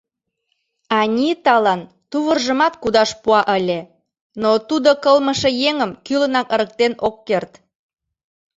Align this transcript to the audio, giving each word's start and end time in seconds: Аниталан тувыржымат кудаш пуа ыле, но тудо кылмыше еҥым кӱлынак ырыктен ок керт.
Аниталан 0.99 1.81
тувыржымат 2.09 2.73
кудаш 2.81 3.09
пуа 3.21 3.41
ыле, 3.57 3.79
но 4.41 4.49
тудо 4.67 4.89
кылмыше 5.03 5.49
еҥым 5.69 5.91
кӱлынак 6.05 6.47
ырыктен 6.55 6.93
ок 7.07 7.15
керт. 7.27 7.51